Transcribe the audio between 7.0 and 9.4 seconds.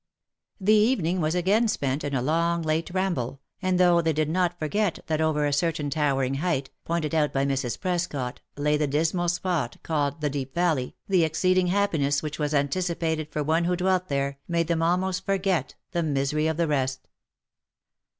out by Mrs. Prescot, lay the dismal